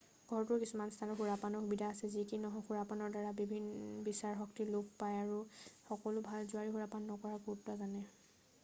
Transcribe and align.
ঘৰটোৰ 0.29 0.59
কিছুমান 0.61 0.93
স্থানত 0.93 1.17
সুৰাপানৰ 1.19 1.61
সুবিধা 1.65 1.89
আছে 1.95 2.09
যি 2.13 2.23
কি 2.31 2.39
নহওক 2.45 2.65
সুৰাপানৰ 2.71 3.13
দ্বাৰা 3.17 3.35
বিচাৰ 4.09 4.41
শক্তি 4.41 4.67
লোপ 4.77 4.89
পায় 5.05 5.21
সকলো 5.29 6.25
ভাল 6.31 6.51
জুৱাৰীয়ে 6.51 6.75
সুৰাপান 6.79 7.09
নকৰাৰ 7.13 7.41
গুৰুত্ব 7.47 7.81
জানে 7.85 8.05